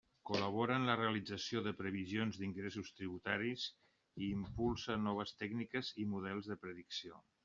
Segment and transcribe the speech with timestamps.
[0.27, 3.65] Col·labora en la realització de previsions d'ingressos tributaris
[4.23, 7.23] i impulsa noves tècniques i models de predicció.